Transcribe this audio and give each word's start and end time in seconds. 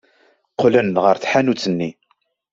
Qqlen 0.51 0.89
ɣer 1.03 1.15
tḥanut-nni. 1.17 1.89